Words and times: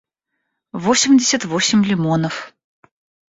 восемьдесят 0.83 1.45
восемь 1.45 1.83
лимонов 1.85 2.55